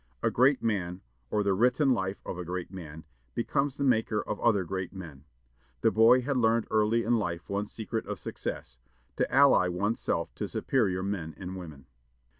A 0.23 0.31
great 0.31 0.63
man, 0.63 1.01
or 1.29 1.43
the 1.43 1.53
written 1.53 1.91
life 1.91 2.23
of 2.25 2.35
a 2.35 2.43
great 2.43 2.71
man, 2.71 3.03
becomes 3.35 3.75
the 3.77 3.83
maker 3.83 4.19
of 4.19 4.39
other 4.39 4.63
great 4.63 4.93
men. 4.93 5.25
The 5.81 5.91
boy 5.91 6.21
had 6.23 6.37
learned 6.37 6.65
early 6.71 7.03
in 7.03 7.19
life 7.19 7.47
one 7.47 7.67
secret 7.67 8.07
of 8.07 8.17
success; 8.17 8.79
to 9.17 9.31
ally 9.31 9.67
one's 9.67 9.99
self 9.99 10.33
to 10.33 10.47
superior 10.47 11.03
men 11.03 11.35
and 11.37 11.55
women. 11.55 11.85